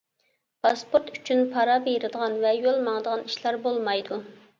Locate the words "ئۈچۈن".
1.15-1.41